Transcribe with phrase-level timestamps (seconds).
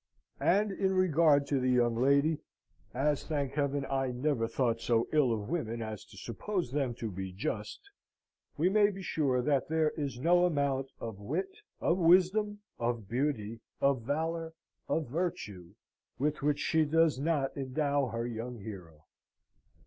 [0.39, 2.39] And, in regard to the young lady,
[2.91, 7.11] as thank Heaven I never thought so ill of women as to suppose them to
[7.11, 7.79] be just,
[8.57, 13.61] we may be sure that there is no amount of wit, of wisdom, of beauty,
[13.79, 14.53] of valour,
[14.89, 15.75] of virtue
[16.17, 19.03] with which she does not endow her young hero.